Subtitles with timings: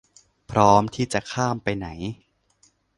[0.51, 1.85] พร้อมที่จะข้ามไปไหม